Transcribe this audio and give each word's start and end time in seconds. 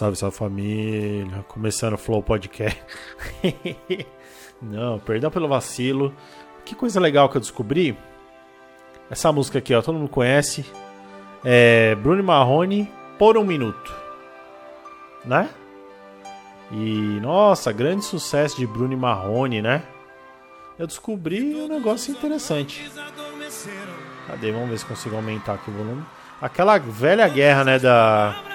Salve, 0.00 0.16
salve 0.16 0.34
família. 0.34 1.44
Começando 1.46 1.92
o 1.92 1.98
Flow 1.98 2.22
Podcast. 2.22 2.82
Não, 4.62 4.98
perdão 4.98 5.30
pelo 5.30 5.46
vacilo. 5.46 6.14
Que 6.64 6.74
coisa 6.74 6.98
legal 6.98 7.28
que 7.28 7.36
eu 7.36 7.40
descobri. 7.42 7.94
Essa 9.10 9.30
música 9.30 9.58
aqui, 9.58 9.74
ó, 9.74 9.82
todo 9.82 9.98
mundo 9.98 10.08
conhece. 10.08 10.64
É 11.44 11.94
Bruno 11.96 12.24
Marrone 12.24 12.90
por 13.18 13.36
um 13.36 13.44
minuto. 13.44 13.94
Né? 15.22 15.50
E 16.72 17.20
nossa, 17.20 17.70
grande 17.70 18.02
sucesso 18.02 18.56
de 18.56 18.66
Bruno 18.66 18.96
Marrone, 18.96 19.60
né? 19.60 19.82
Eu 20.78 20.86
descobri 20.86 21.54
um 21.54 21.68
negócio 21.68 22.10
interessante. 22.10 22.90
Cadê? 24.26 24.50
Vamos 24.50 24.70
ver 24.70 24.78
se 24.78 24.86
consigo 24.86 25.14
aumentar 25.14 25.56
aqui 25.56 25.68
o 25.70 25.74
volume. 25.74 26.02
Aquela 26.40 26.78
velha 26.78 27.28
guerra, 27.28 27.64
né, 27.64 27.78
da 27.78 28.49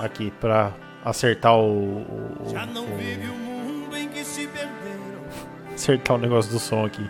aqui 0.00 0.32
pra 0.40 0.72
acertar 1.04 1.54
o, 1.56 2.00
o, 2.02 2.50
Já 2.50 2.66
não 2.66 2.84
o- 2.84 2.96
vive 2.96 3.28
o 3.28 3.34
mundo 3.34 3.96
em 3.96 4.08
que 4.08 4.24
se 4.24 4.46
perderam, 4.46 5.24
acertar 5.74 6.16
o 6.16 6.18
negócio 6.18 6.50
do 6.52 6.58
som 6.58 6.84
aqui. 6.84 7.08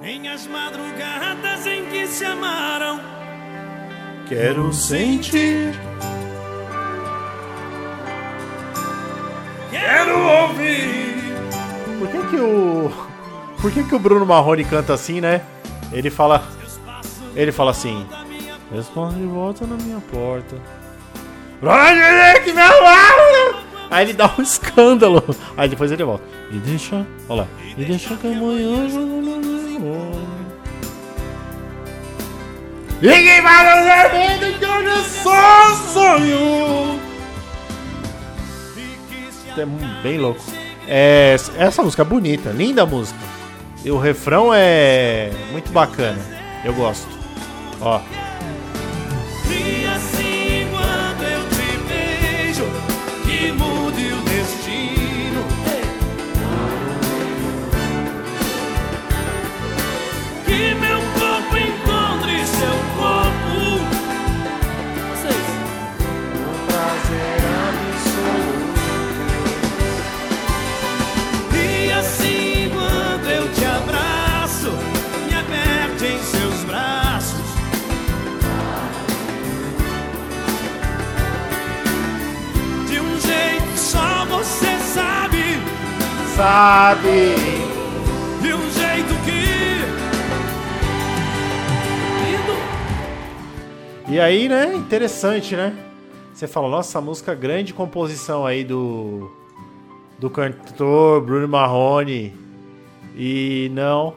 nem 0.00 0.28
as 0.28 0.46
madrugadas 0.46 1.66
em 1.66 1.84
que 1.86 2.06
se 2.06 2.24
amaram. 2.24 3.00
Quero 4.28 4.72
sentir. 4.72 5.72
Quero 9.70 10.18
ouvir. 10.42 11.16
Por 11.98 12.08
que 12.08 12.26
que 12.30 12.36
o 12.36 12.90
Por 13.60 13.70
que 13.72 13.84
que 13.84 13.94
o 13.94 13.98
Bruno 13.98 14.26
Marrone 14.26 14.64
canta 14.64 14.94
assim, 14.94 15.20
né? 15.20 15.42
Ele 15.92 16.10
fala 16.10 16.42
ele 17.34 17.52
fala 17.52 17.70
assim: 17.70 18.06
Responde 18.72 19.16
de 19.16 19.26
volta 19.26 19.66
na 19.66 19.76
minha 19.76 20.00
porta. 20.00 20.56
Aí 23.90 24.04
ele 24.04 24.12
dá 24.12 24.30
um 24.38 24.42
escândalo. 24.42 25.22
Aí 25.56 25.68
depois 25.68 25.90
ele 25.90 26.04
volta. 26.04 26.24
E 26.50 26.56
deixa. 26.58 27.06
Olha 27.28 27.42
lá. 27.42 27.48
E 27.76 27.84
deixa 27.84 28.16
que 28.16 28.26
amanhã. 28.26 28.88
Ninguém 33.00 33.42
vai 33.42 33.64
fazer 33.64 34.12
medo 34.12 34.58
que 34.58 34.64
é 34.64 35.22
só 35.22 35.74
sonho. 35.92 37.00
É 39.56 39.66
bem 40.02 40.18
louco. 40.18 40.40
É, 40.86 41.36
essa 41.58 41.82
música 41.82 42.02
é 42.02 42.04
bonita, 42.04 42.50
linda 42.50 42.84
música. 42.86 43.18
E 43.84 43.90
o 43.90 43.98
refrão 43.98 44.50
é 44.52 45.30
muito 45.52 45.70
bacana. 45.72 46.18
Eu 46.64 46.74
gosto. 46.74 47.08
Ó. 47.80 48.00
Que 60.56 60.74
meu 60.74 61.00
corpo 61.20 61.54
encontre 61.54 62.46
seu 62.46 62.76
corpo. 62.96 63.84
Vocês. 65.10 65.46
E 71.52 71.92
assim 71.92 72.70
quando 72.72 73.28
eu 73.28 73.52
te 73.52 73.64
abraço, 73.66 74.70
me 75.26 75.34
aperte 75.34 76.06
em 76.06 76.22
seus 76.22 76.64
braços. 76.64 77.46
De 82.88 82.98
um 82.98 83.20
jeito 83.20 83.72
que 83.74 83.78
só 83.78 84.24
você 84.24 84.78
sabe, 84.94 85.60
Sabe? 86.34 87.34
de 88.40 88.54
um 88.54 88.70
jeito 88.70 89.14
que. 89.26 89.55
E 94.08 94.20
aí, 94.20 94.48
né? 94.48 94.72
Interessante, 94.72 95.56
né? 95.56 95.76
Você 96.32 96.46
fala, 96.46 96.68
nossa, 96.68 97.00
música 97.00 97.34
grande 97.34 97.74
composição 97.74 98.46
aí 98.46 98.62
do 98.62 99.28
do 100.16 100.30
cantor 100.30 101.20
Bruno 101.22 101.48
Marrone. 101.48 102.32
E 103.16 103.68
não, 103.74 104.14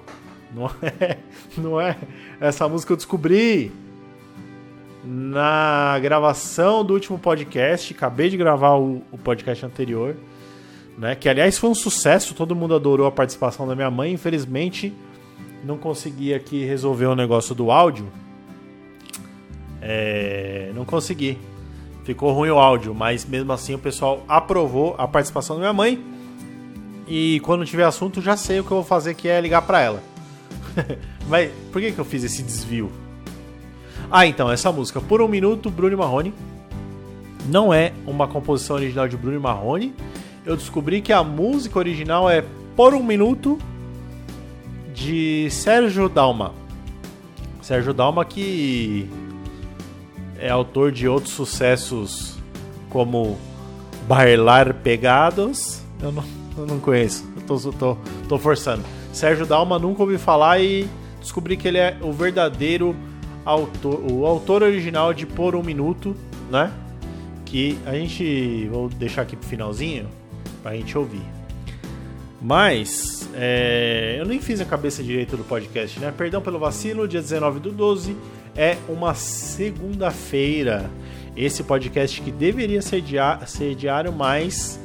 não 0.54 0.70
é, 1.02 1.18
não 1.58 1.82
é. 1.82 1.98
Essa 2.40 2.68
música 2.70 2.94
eu 2.94 2.98
descobri 2.98 3.72
na 5.04 5.98
gravação 6.00 6.86
do 6.86 6.94
último 6.94 7.18
podcast. 7.18 7.92
Acabei 7.92 8.30
de 8.30 8.38
gravar 8.38 8.76
o, 8.76 9.02
o 9.12 9.18
podcast 9.18 9.66
anterior, 9.66 10.16
né? 11.00 11.16
Que 11.16 11.28
aliás 11.28 11.58
foi 11.58 11.68
um 11.68 11.76
sucesso. 11.76 12.36
Todo 12.36 12.56
mundo 12.56 12.76
adorou 12.76 13.08
a 13.08 13.12
participação 13.12 13.68
da 13.68 13.76
minha 13.76 13.90
mãe. 13.90 14.14
Infelizmente, 14.14 14.94
não 15.64 15.80
consegui 15.80 16.32
aqui 16.32 16.64
resolver 16.64 17.08
o 17.08 17.16
negócio 17.16 17.56
do 17.56 17.72
áudio. 17.72 18.08
É, 19.82 20.72
não 20.76 20.86
consegui. 20.86 21.38
Ficou 22.04 22.34
ruim 22.34 22.50
o 22.50 22.58
áudio, 22.58 22.94
mas 22.96 23.26
mesmo 23.26 23.52
assim 23.52 23.76
o 23.76 23.80
pessoal 23.80 24.24
aprovou 24.28 24.96
a 24.98 25.08
participação 25.08 25.56
da 25.56 25.62
minha 25.62 25.74
mãe. 25.74 26.04
E 27.08 27.40
quando 27.42 27.66
tiver 27.66 27.84
assunto, 27.84 28.22
já 28.22 28.38
sei 28.38 28.60
o 28.60 28.64
que 28.64 28.72
eu 28.72 28.78
vou 28.78 28.84
fazer, 28.84 29.14
que 29.16 29.28
é 29.28 29.40
ligar 29.42 29.62
pra 29.64 29.82
ela. 29.82 30.02
mas 31.28 31.52
por 31.72 31.82
que, 31.82 31.92
que 31.92 32.00
eu 32.00 32.06
fiz 32.06 32.24
esse 32.24 32.42
desvio? 32.44 32.92
Ah, 34.12 34.26
então, 34.26 34.52
essa 34.52 34.72
música, 34.72 35.00
Por 35.00 35.22
um 35.22 35.28
Minuto, 35.28 35.70
Bruno 35.70 35.98
Marrone. 35.98 36.34
Não 37.48 37.74
é 37.74 37.94
uma 38.06 38.28
composição 38.28 38.76
original 38.76 39.08
de 39.08 39.18
Bruno 39.18 39.40
Marrone. 39.40 39.94
Eu 40.46 40.56
descobri 40.56 41.02
que 41.02 41.14
a 41.14 41.24
música 41.24 41.78
original 41.78 42.30
é 42.30 42.44
Por 42.76 42.94
um 42.94 43.04
Minuto, 43.04 43.60
de 45.00 45.48
Sérgio 45.50 46.10
Dalma. 46.10 46.54
Sérgio 47.62 47.94
Dalma 47.94 48.26
que 48.26 49.10
é 50.40 50.50
autor 50.50 50.92
de 50.92 51.08
outros 51.08 51.34
sucessos 51.34 52.38
como 52.90 53.38
Bailar 54.08 54.74
Pegados. 54.76 55.82
Eu 56.02 56.12
não, 56.12 56.24
eu 56.58 56.66
não 56.66 56.80
conheço, 56.80 57.26
eu 57.36 57.42
tô, 57.44 57.72
tô, 57.72 57.98
tô 58.28 58.38
forçando. 58.40 58.84
Sérgio 59.14 59.46
Dalma 59.46 59.78
nunca 59.78 60.02
ouvi 60.02 60.18
falar 60.18 60.60
e 60.60 60.88
descobri 61.20 61.58
que 61.58 61.68
ele 61.68 61.78
é 61.78 61.98
o 62.02 62.12
verdadeiro 62.12 62.96
autor, 63.44 64.00
o 64.10 64.26
autor 64.26 64.64
original 64.64 65.14
de 65.14 65.26
Por 65.26 65.56
um 65.56 65.64
Minuto, 65.64 66.16
né? 66.50 66.72
Que 67.46 67.78
a 67.86 67.94
gente. 67.94 68.68
Vou 68.72 68.90
deixar 68.90 69.24
aqui 69.24 69.36
pro 69.36 69.48
finalzinho 69.48 70.08
pra 70.62 70.76
gente 70.76 70.98
ouvir. 70.98 71.24
Mas, 72.42 73.28
é, 73.34 74.16
eu 74.18 74.26
nem 74.26 74.40
fiz 74.40 74.62
a 74.62 74.66
cabeça 74.66 75.04
direito 75.04 75.36
do 75.36 75.44
podcast, 75.44 76.00
né? 76.00 76.14
Perdão 76.16 76.42
pelo 76.42 76.58
vacilo, 76.58 77.06
dia 77.06 77.20
19 77.20 77.60
do 77.60 77.72
12 77.72 78.16
é 78.60 78.78
uma 78.90 79.14
segunda-feira. 79.16 80.92
Esse 81.36 81.64
podcast 81.64 82.22
que 82.22 82.30
deveria 82.30 82.82
ser, 82.82 83.00
dia- 83.00 83.40
ser 83.46 83.74
diário, 83.74 84.12
mas 84.12 84.78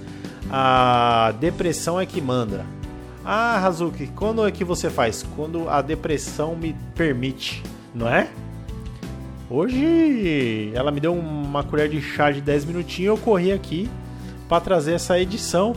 a 0.48 1.34
depressão 1.40 2.00
é 2.00 2.06
que 2.06 2.20
manda. 2.20 2.64
Ah, 3.24 3.66
Hazuki, 3.66 4.06
quando 4.14 4.46
é 4.46 4.52
que 4.52 4.62
você 4.64 4.88
faz? 4.88 5.24
Quando 5.34 5.68
a 5.68 5.82
depressão 5.82 6.54
me 6.54 6.76
permite, 6.94 7.64
não 7.92 8.08
é? 8.08 8.28
Hoje 9.50 10.70
ela 10.72 10.92
me 10.92 11.00
deu 11.00 11.12
uma 11.12 11.64
colher 11.64 11.88
de 11.88 12.00
chá 12.00 12.30
de 12.30 12.40
10 12.40 12.66
minutinhos 12.66 13.08
eu 13.18 13.24
corri 13.24 13.50
aqui 13.52 13.90
para 14.48 14.60
trazer 14.60 14.92
essa 14.92 15.18
edição 15.18 15.74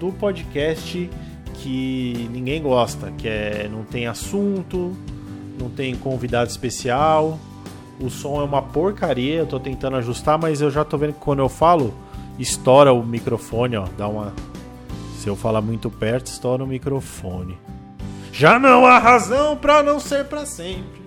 do 0.00 0.10
podcast 0.10 1.08
que 1.54 2.28
ninguém 2.32 2.60
gosta, 2.60 3.12
que 3.16 3.28
é 3.28 3.68
não 3.70 3.84
tem 3.84 4.06
assunto, 4.08 4.96
não 5.58 5.70
tem 5.70 5.94
convidado 5.94 6.50
especial, 6.50 7.38
o 8.00 8.10
som 8.10 8.40
é 8.40 8.44
uma 8.44 8.62
porcaria, 8.62 9.36
eu 9.36 9.46
tô 9.46 9.60
tentando 9.60 9.96
ajustar, 9.96 10.38
mas 10.38 10.60
eu 10.60 10.70
já 10.70 10.84
tô 10.84 10.98
vendo 10.98 11.14
que 11.14 11.20
quando 11.20 11.38
eu 11.38 11.48
falo, 11.48 11.94
estoura 12.38 12.92
o 12.92 13.04
microfone, 13.04 13.76
ó, 13.76 13.86
dá 13.96 14.08
uma 14.08 14.32
se 15.18 15.28
eu 15.28 15.36
falar 15.36 15.60
muito 15.60 15.88
perto, 15.88 16.26
estoura 16.26 16.64
o 16.64 16.66
microfone. 16.66 17.56
Já 18.32 18.58
não 18.58 18.84
há 18.84 18.98
razão 18.98 19.56
pra 19.56 19.80
não 19.80 20.00
ser 20.00 20.24
pra 20.24 20.44
sempre. 20.44 21.00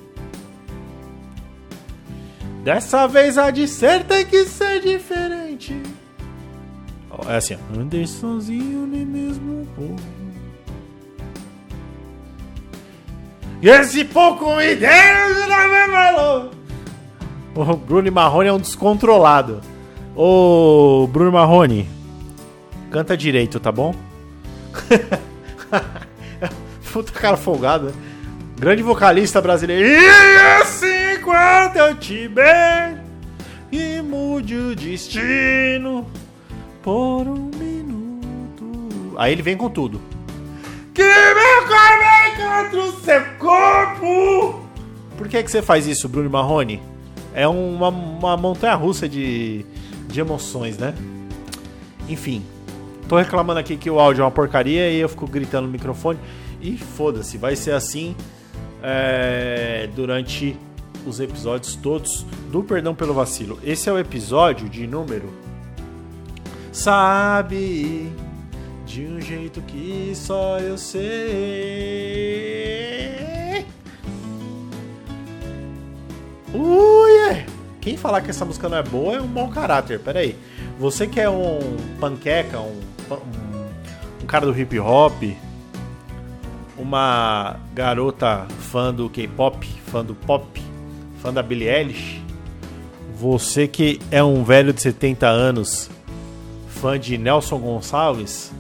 Dessa 2.63 3.07
vez 3.07 3.37
há 3.37 3.51
de 3.51 3.67
ser, 3.67 4.05
tem 4.05 4.25
que 4.25 4.45
ser 4.45 4.79
diferente. 4.79 5.75
É 7.27 7.35
assim, 7.35 7.55
ó. 7.55 7.79
Andei 7.79 8.07
sozinho, 8.07 8.87
nem 8.87 9.05
mesmo 9.05 9.67
um 9.77 9.95
esse 13.69 14.05
pouco 14.05 14.55
me 14.55 14.75
louca. 16.15 16.55
O 17.55 17.77
Bruno 17.77 18.11
Marrone 18.11 18.49
é 18.49 18.53
um 18.53 18.59
descontrolado. 18.59 19.61
Ô, 20.15 21.07
Bruno 21.11 21.31
Marrone, 21.31 21.89
canta 22.91 23.17
direito, 23.17 23.59
tá 23.59 23.71
bom? 23.71 23.95
Puta 26.91 27.11
cara 27.11 27.37
folgado, 27.37 27.87
né? 27.87 27.93
Grande 28.57 28.83
vocalista 28.83 29.41
brasileiro. 29.41 29.85
E 29.85 30.07
assim 30.61 31.21
quando 31.23 31.77
eu 31.77 31.95
te 31.95 32.27
beijo 32.27 33.01
e 33.71 34.01
mude 34.01 34.55
o 34.55 34.75
destino 34.75 36.05
por 36.81 37.27
um 37.27 37.51
minuto. 37.57 39.15
Aí 39.17 39.33
ele 39.33 39.41
vem 39.41 39.57
com 39.57 39.69
tudo. 39.69 39.99
Que 40.93 41.24
meu 42.45 42.63
corpo 42.63 42.69
contra 42.69 42.79
o 42.79 42.91
seu 43.01 43.23
corpo! 43.39 44.65
Por 45.17 45.27
que, 45.27 45.41
que 45.41 45.49
você 45.49 45.61
faz 45.61 45.87
isso, 45.87 46.07
Bruno 46.07 46.29
Marrone? 46.29 46.81
É 47.33 47.47
uma, 47.47 47.89
uma 47.89 48.37
montanha 48.37 48.75
russa 48.75 49.09
de, 49.09 49.65
de 50.07 50.19
emoções, 50.19 50.77
né? 50.77 50.93
Enfim, 52.07 52.43
tô 53.09 53.17
reclamando 53.17 53.59
aqui 53.59 53.77
que 53.77 53.89
o 53.89 53.99
áudio 53.99 54.21
é 54.21 54.25
uma 54.25 54.31
porcaria 54.31 54.91
e 54.91 54.99
eu 54.99 55.09
fico 55.09 55.27
gritando 55.27 55.65
no 55.65 55.71
microfone. 55.71 56.19
E 56.61 56.77
foda-se, 56.77 57.37
vai 57.37 57.55
ser 57.55 57.71
assim 57.71 58.15
é, 58.81 59.89
durante 59.95 60.57
os 61.05 61.19
episódios 61.19 61.75
todos 61.75 62.25
do 62.51 62.63
Perdão 62.63 62.95
pelo 62.95 63.13
Vacilo. 63.13 63.59
Esse 63.63 63.89
é 63.89 63.91
o 63.91 63.99
episódio 63.99 64.69
de 64.69 64.87
número. 64.87 65.31
Sabe, 66.71 68.11
de 68.85 69.05
um 69.05 69.19
jeito 69.19 69.61
que 69.61 70.11
só 70.13 70.59
eu 70.59 70.77
sei. 70.77 71.05
Ui! 76.53 77.45
Quem 77.81 77.97
falar 77.97 78.21
que 78.21 78.29
essa 78.29 78.45
música 78.45 78.69
não 78.69 78.77
é 78.77 78.83
boa 78.83 79.15
é 79.15 79.21
um 79.21 79.27
mau 79.27 79.49
caráter. 79.49 79.99
Pera 79.99 80.19
aí. 80.19 80.37
Você 80.79 81.07
que 81.07 81.19
é 81.19 81.29
um 81.29 81.59
panqueca, 81.99 82.59
um, 82.59 82.79
um, 83.11 83.15
um 84.23 84.25
cara 84.25 84.45
do 84.45 84.57
hip 84.57 84.79
hop, 84.79 85.23
uma 86.77 87.57
garota 87.73 88.45
fã 88.71 88.93
do 88.93 89.09
K-pop, 89.09 89.65
fã 89.87 90.03
do 90.03 90.13
pop, 90.13 90.61
fã 91.21 91.33
da 91.33 91.41
Billie 91.41 91.67
Eilish, 91.67 92.21
você 93.17 93.67
que 93.67 93.99
é 94.11 94.21
um 94.23 94.43
velho 94.43 94.73
de 94.73 94.81
70 94.81 95.25
anos, 95.27 95.89
fã 96.67 96.99
de 96.99 97.17
Nelson 97.17 97.57
Gonçalves, 97.59 98.51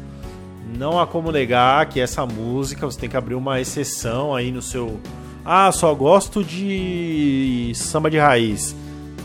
não 0.65 0.99
há 0.99 1.05
como 1.05 1.31
negar 1.31 1.87
que 1.87 1.99
essa 1.99 2.25
música 2.25 2.85
você 2.85 2.99
tem 2.99 3.09
que 3.09 3.17
abrir 3.17 3.35
uma 3.35 3.59
exceção 3.61 4.33
aí 4.33 4.51
no 4.51 4.61
seu. 4.61 4.99
Ah, 5.43 5.71
só 5.71 5.93
gosto 5.93 6.43
de 6.43 7.71
samba 7.75 8.09
de 8.09 8.17
raiz. 8.17 8.75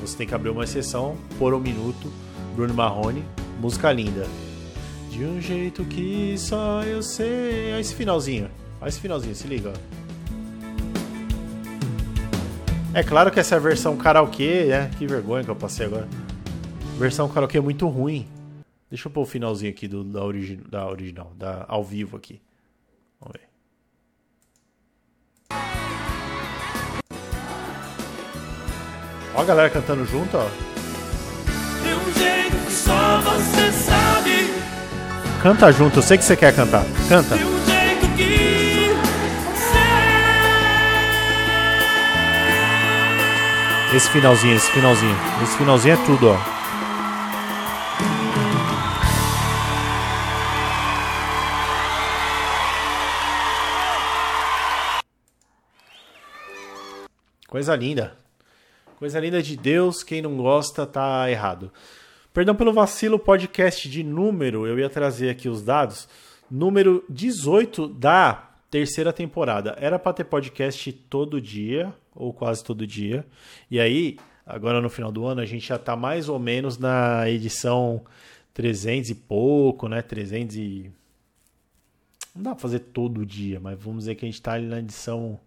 Você 0.01 0.17
tem 0.17 0.27
que 0.27 0.35
abrir 0.35 0.51
uma 0.51 0.65
exceção 0.65 1.17
por 1.39 1.55
um 1.55 1.59
minuto. 1.59 2.13
Bruno 2.55 2.75
Marrone, 2.75 3.25
música 3.61 3.91
linda. 3.93 4.27
De 5.11 5.25
um 5.25 5.41
jeito 5.41 5.85
que 5.85 6.35
só 6.37 6.83
eu 6.83 7.03
sei. 7.03 7.73
Olha 7.73 7.81
esse 7.81 7.95
finalzinho. 7.95 8.51
Olha 8.81 8.89
esse 8.89 9.01
finalzinho, 9.01 9.35
se 9.35 9.47
liga. 9.47 9.73
É 12.93 13.03
claro 13.03 13.31
que 13.31 13.39
essa 13.39 13.55
é 13.55 13.59
a 13.59 13.61
versão 13.61 13.97
karaokê, 13.97 14.65
né? 14.65 14.91
Que 14.99 15.07
vergonha 15.07 15.45
que 15.45 15.51
eu 15.51 15.57
passei 15.57 15.87
agora. 15.87 16.09
Versão 16.99 17.29
karaokê 17.29 17.61
muito 17.61 17.89
ruim. 17.89 18.27
Deixa 18.91 19.07
eu 19.07 19.13
pôr 19.13 19.23
o 19.23 19.27
finalzinho 19.27 19.71
aqui 19.71 19.87
do, 19.87 20.03
da, 20.03 20.25
origi 20.25 20.57
da 20.57 20.89
original, 20.89 21.33
da 21.37 21.65
ao 21.69 21.85
vivo 21.85 22.17
aqui. 22.17 22.43
Vamos 23.21 23.39
ver. 23.39 23.49
Ó 29.33 29.43
a 29.43 29.45
galera 29.45 29.71
cantando 29.71 30.05
junto, 30.05 30.37
ó. 30.37 30.45
De 30.45 31.95
um 31.95 32.13
jeito 32.15 32.67
que 32.67 32.73
só 32.73 33.21
você 33.21 33.71
sabe. 33.71 34.31
Canta 35.41 35.71
junto, 35.71 36.01
eu 36.01 36.03
sei 36.03 36.19
que 36.19 36.25
você 36.25 36.37
quer 36.37 36.55
cantar. 36.55 36.85
Canta. 37.09 37.39
De 37.39 37.45
um 37.45 37.65
jeito 37.65 38.17
que. 38.17 38.51
Esse 43.97 44.11
finalzinho, 44.11 44.57
esse 44.57 44.71
finalzinho. 44.73 45.17
Esse 45.45 45.57
finalzinho 45.57 45.95
é 45.95 46.07
tudo, 46.07 46.29
ó. 46.31 46.60
Coisa 57.51 57.75
linda. 57.75 58.17
Coisa 58.97 59.19
linda 59.19 59.43
de 59.43 59.57
Deus, 59.57 60.05
quem 60.05 60.23
não 60.23 60.37
gosta 60.37 60.87
tá 60.87 61.29
errado. 61.29 61.73
Perdão 62.33 62.55
pelo 62.55 62.73
vacilo, 62.73 63.19
podcast 63.19 63.89
de 63.89 64.05
número, 64.05 64.69
eu 64.69 64.79
ia 64.79 64.89
trazer 64.89 65.31
aqui 65.31 65.49
os 65.49 65.61
dados. 65.61 66.09
Número 66.49 67.05
18 67.11 67.89
da 67.89 68.53
terceira 68.71 69.13
temporada. 69.13 69.77
Era 69.81 69.99
para 69.99 70.13
ter 70.13 70.25
podcast 70.27 70.93
todo 70.93 71.41
dia, 71.41 71.93
ou 72.15 72.33
quase 72.33 72.63
todo 72.63 72.87
dia. 72.87 73.27
E 73.69 73.81
aí, 73.81 74.17
agora 74.47 74.81
no 74.81 74.89
final 74.89 75.11
do 75.11 75.27
ano, 75.27 75.41
a 75.41 75.45
gente 75.45 75.67
já 75.67 75.77
tá 75.77 75.97
mais 75.97 76.29
ou 76.29 76.39
menos 76.39 76.79
na 76.79 77.29
edição 77.29 78.05
300 78.55 79.11
e 79.11 79.15
pouco, 79.17 79.89
né? 79.89 80.03
300 80.03 80.55
e. 80.55 80.93
Não 82.33 82.45
dá 82.45 82.51
pra 82.53 82.61
fazer 82.61 82.79
todo 82.79 83.27
dia, 83.27 83.59
mas 83.59 83.77
vamos 83.77 84.05
dizer 84.05 84.15
que 84.15 84.25
a 84.25 84.29
gente 84.29 84.41
tá 84.41 84.53
ali 84.53 84.67
na 84.67 84.79
edição 84.79 85.41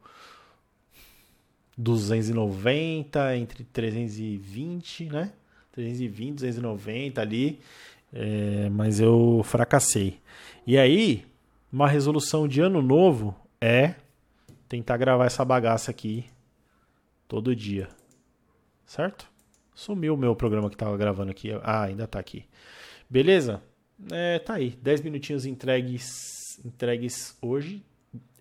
290, 1.78 3.38
entre 3.38 3.64
320, 3.64 5.06
né? 5.06 5.34
320, 5.72 6.36
290 6.36 7.22
ali. 7.22 7.60
É, 8.12 8.70
mas 8.70 9.00
eu 9.00 9.42
fracassei. 9.44 10.20
E 10.68 10.78
aí, 10.78 11.26
uma 11.72 11.88
resolução 11.88 12.48
de 12.48 12.62
ano 12.62 12.82
novo 12.82 13.36
é 13.60 13.96
tentar 14.70 14.98
gravar 14.98 15.26
essa 15.26 15.44
bagaça 15.44 15.90
aqui 15.90 16.26
todo 17.28 17.56
dia. 17.56 17.90
Certo? 18.86 19.28
Sumiu 19.74 20.14
o 20.14 20.18
meu 20.18 20.36
programa 20.36 20.70
que 20.70 20.78
tava 20.78 20.96
gravando 20.96 21.32
aqui. 21.32 21.52
Ah, 21.64 21.84
ainda 21.84 22.06
tá 22.06 22.20
aqui. 22.20 22.46
Beleza? 23.10 23.62
É, 24.12 24.38
tá 24.38 24.56
aí. 24.56 24.78
10 24.82 25.02
minutinhos 25.02 25.46
entregues, 25.46 26.60
entregues 26.64 27.36
hoje 27.42 27.84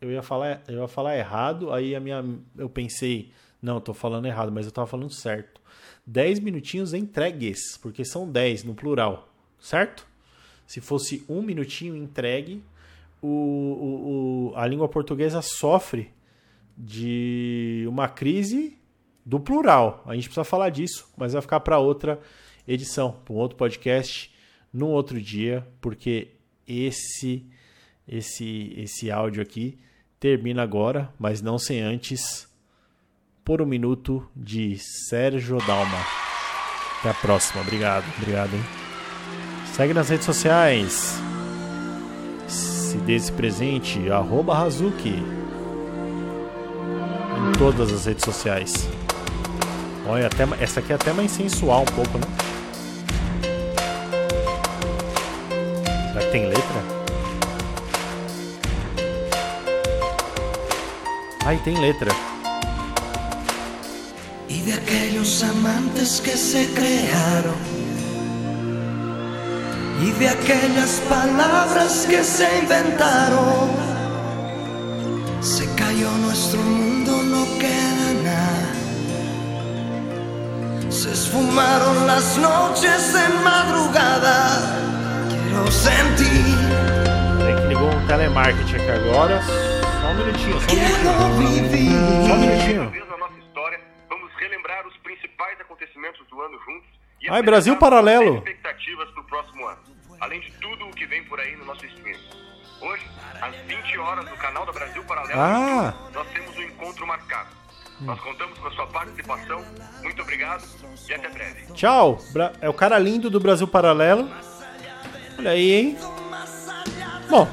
eu 0.01 0.11
ia 0.11 0.23
falar, 0.23 0.63
eu 0.67 0.81
ia 0.81 0.89
falar 0.89 1.17
errado, 1.17 1.73
aí 1.73 1.95
a 1.95 2.01
minha, 2.01 2.25
eu 2.57 2.69
pensei, 2.69 3.31
não, 3.61 3.81
tô 3.81 3.95
falando 3.95 4.27
errado, 4.27 4.51
mas 4.51 4.67
eu 4.67 4.73
tava 4.73 4.87
falando 4.87 5.13
certo. 5.13 5.61
10 6.07 6.41
minutinhos 6.41 6.93
entregues, 6.93 7.77
porque 7.81 8.05
são 8.05 8.29
10 8.29 8.65
no 8.65 8.75
plural, 8.75 9.29
certo? 9.61 10.07
Se 10.67 10.81
fosse 10.81 11.25
um 11.29 11.41
minutinho 11.41 11.97
entregue, 11.97 12.63
o, 13.21 13.29
o, 13.29 14.51
o, 14.51 14.57
a 14.57 14.67
língua 14.67 14.89
portuguesa 14.89 15.41
sofre 15.41 16.11
de 16.77 17.85
uma 17.89 18.09
crise 18.09 18.77
do 19.25 19.39
plural. 19.39 20.03
A 20.07 20.15
gente 20.15 20.25
precisa 20.25 20.45
falar 20.45 20.71
disso, 20.71 21.09
mas 21.17 21.33
vai 21.33 21.43
ficar 21.43 21.61
para 21.61 21.79
outra 21.79 22.20
edição, 22.67 23.13
para 23.25 23.35
um 23.35 23.37
outro 23.37 23.56
podcast, 23.56 24.35
num 24.73 24.89
outro 24.89 25.20
dia, 25.20 25.67
porque 25.81 26.32
esse 26.67 27.46
esse 28.06 28.75
esse 28.77 29.11
áudio 29.11 29.43
aqui 29.43 29.79
termina 30.19 30.63
agora, 30.63 31.13
mas 31.19 31.43
não 31.43 31.59
sem 31.59 31.81
antes 31.81 32.49
por 33.44 33.61
um 33.61 33.67
minuto 33.67 34.25
de 34.37 34.79
Sérgio 34.79 35.59
Dalma. 35.67 35.99
Até 37.01 37.11
a 37.11 37.15
próxima. 37.15 37.61
Obrigado. 37.63 38.05
Obrigado, 38.19 38.55
hein? 38.55 38.63
Segue 39.73 39.93
nas 39.93 40.09
redes 40.09 40.25
sociais. 40.25 41.21
Se 42.47 42.97
desse 42.99 43.32
presente, 43.32 44.11
arroba 44.11 44.56
Hazuki. 44.56 45.17
Em 47.49 47.53
todas 47.59 47.93
as 47.93 48.06
redes 48.06 48.25
sociais. 48.25 48.89
Olha, 50.06 50.27
até, 50.27 50.44
essa 50.63 50.81
aqui 50.81 50.93
é 50.93 50.94
até 50.94 51.13
mais 51.13 51.31
sensual 51.31 51.82
um 51.82 51.85
pouco, 51.87 52.19
né? 52.19 52.25
Será 56.13 56.21
que 56.21 56.31
tem 56.31 56.47
letra? 56.47 57.02
Ay, 61.44 61.58
tem 61.65 61.77
letra. 61.81 62.13
Y 64.49 64.61
de 64.61 64.75
aquellos 64.75 65.43
amantes 65.43 66.20
que 66.20 66.37
se 66.37 66.72
crearon. 66.72 67.56
Y 70.01 70.13
de 70.13 70.29
aquellas 70.29 71.01
palabras 71.08 72.06
que 72.08 72.22
se 72.22 72.46
inventaron. 72.61 73.70
Se 75.41 75.67
cayó 75.75 76.11
nuestro 76.19 76.61
mundo, 76.63 77.22
no 77.25 77.44
queda 77.58 78.13
nada. 78.22 78.72
Se 80.91 81.11
esfumaron 81.11 82.06
las 82.06 82.39
noches 82.39 83.15
en 83.17 83.43
madrugada. 83.43 84.61
Quiero 85.29 85.69
sentir. 85.72 86.56
Tem 87.44 87.56
que 87.56 87.67
ligar 87.67 87.82
um 87.82 88.06
telemarketing 88.06 88.77
aqui 88.77 88.91
agora. 88.91 89.81
Só 90.13 90.19
um 90.21 90.25
minutinho, 90.27 90.61
só 90.61 90.73
um 91.25 91.39
minutinho. 91.39 92.27
Só 92.27 92.35
um 92.35 92.39
minutinho. 92.39 92.93
vamos 94.11 94.31
relembrar 94.39 94.87
os 94.87 94.95
principais 94.99 95.59
acontecimentos 95.61 96.27
do 96.29 96.41
ano 96.43 96.59
juntos 96.67 96.89
e 97.23 97.31
Ai, 97.31 97.41
Brasil 97.43 97.77
Paralelo. 97.79 98.37
expectativas 98.37 99.09
para 99.13 99.23
o 99.23 99.25
próximo 99.25 99.67
ano, 99.67 99.79
além 100.21 100.41
de 100.41 100.53
tudo 100.61 100.87
o 100.87 100.91
que 100.91 101.07
vem 101.07 101.25
por 101.25 101.41
aí 101.41 101.57
no 101.57 101.65
nosso 101.65 101.87
stream. 101.87 102.19
Hoje, 102.83 103.07
às 103.41 103.57
20 103.67 103.97
horas 103.99 104.25
no 104.29 104.37
canal 104.37 104.67
da 104.67 104.73
Brasil 104.73 105.03
Paralelo, 105.05 105.41
Ah. 105.41 105.95
nós 106.13 106.27
temos 106.29 106.57
um 106.59 106.63
encontro 106.63 107.07
marcado. 107.07 107.49
Nós 108.03 108.21
contamos 108.21 108.59
com 108.59 108.67
a 108.67 108.71
sua 108.73 108.87
participação. 108.89 109.65
Muito 110.03 110.21
obrigado 110.21 110.63
e 111.09 111.15
até 111.15 111.29
breve. 111.31 111.73
Tchau. 111.73 112.19
Bra- 112.33 112.53
É 112.61 112.69
o 112.69 112.75
cara 112.75 112.99
lindo 112.99 113.31
do 113.31 113.41
Brasil 113.41 113.67
Paralelo. 113.69 114.29
Olha 115.39 115.53
aí, 115.53 115.73
hein? 115.73 115.99
Bom, 117.31 117.49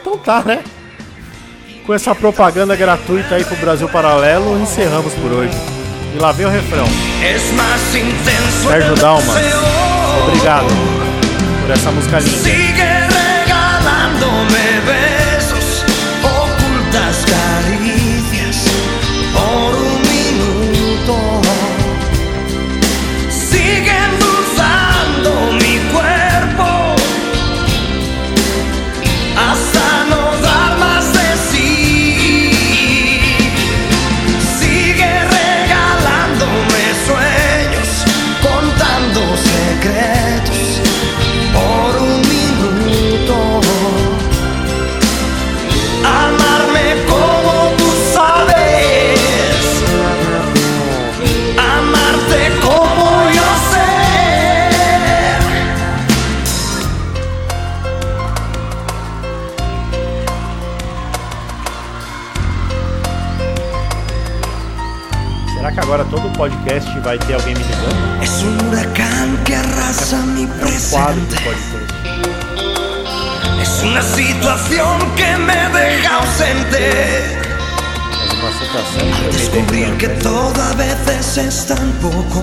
então 0.00 0.18
tá, 0.18 0.44
né? 0.44 0.62
Com 1.86 1.92
essa 1.92 2.14
propaganda 2.14 2.76
gratuita 2.76 3.34
aí 3.34 3.44
pro 3.44 3.56
Brasil 3.56 3.88
Paralelo, 3.88 4.56
encerramos 4.60 5.12
por 5.14 5.32
hoje. 5.32 5.52
E 6.14 6.18
lá 6.18 6.30
vem 6.30 6.46
o 6.46 6.50
refrão. 6.50 6.86
Sérgio 8.70 8.94
Dalma. 8.94 9.34
Obrigado 10.28 10.66
por 11.62 11.70
essa 11.72 11.90
música 11.90 12.18
linda. 12.20 12.38
Podcast 66.42 66.98
vai 67.04 67.16
ter 67.18 67.34
alguém 67.34 67.54
me 67.54 67.62
ligando? 67.62 68.20
Es 68.20 68.42
un 68.42 68.58
huracán 68.66 69.38
que 69.44 69.54
arrasa 69.54 70.16
mi 70.16 70.42
É 70.42 70.46
um 70.46 70.48
quadro 70.90 71.20
do 71.20 71.26
presente. 71.26 71.44
podcast. 71.44 71.92
Es 73.62 73.82
una 73.84 74.02
situación 74.02 74.98
que 75.14 75.36
me 75.36 75.68
deja 75.68 76.16
ausente. 76.16 77.38
Me 78.98 79.30
Descubrir 79.30 79.96
que 79.98 80.08
todo 80.08 80.60
a 80.60 80.74
veces 80.74 81.38
es 81.38 81.66
tan 81.66 81.92
poco. 82.00 82.42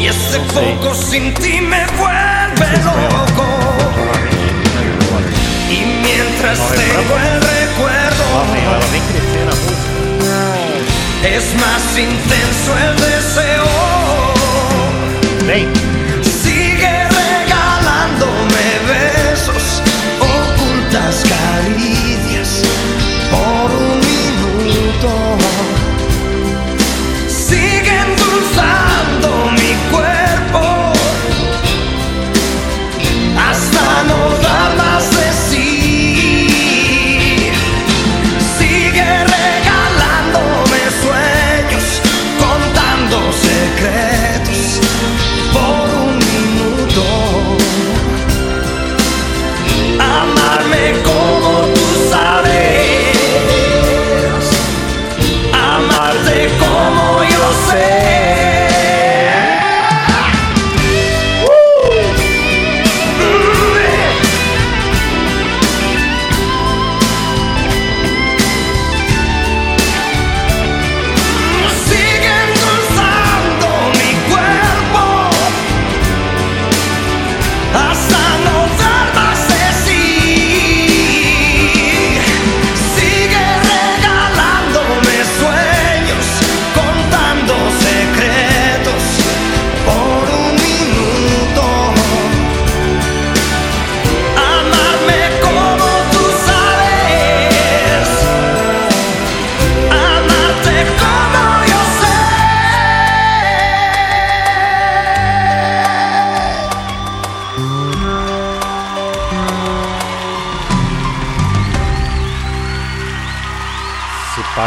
Y 0.00 0.06
ese 0.06 0.40
poco 0.54 0.94
sin 0.94 1.34
ti 1.34 1.60
me 1.60 1.84
vuelve 1.98 2.78
loco. 2.82 3.44
Y 5.70 5.84
mientras 6.02 6.58
tengo 6.70 7.18
el 7.18 7.42
recuerdo, 7.42 9.37
es 11.24 11.54
más 11.54 11.98
intenso 11.98 12.76
el 12.78 12.96
deseo. 12.96 13.64
Vem! 15.46 15.97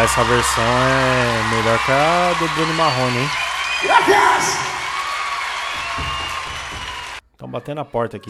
Pá, 0.01 0.05
essa 0.05 0.23
versão 0.23 0.63
é 0.63 1.55
melhor 1.55 1.77
que 1.85 1.91
a 1.91 2.33
do 2.39 2.47
Bruno 2.55 2.73
Marrone, 2.73 3.19
hein? 3.19 3.29
Estão 7.33 7.47
batendo 7.47 7.81
a 7.81 7.85
porta 7.85 8.17
aqui. 8.17 8.19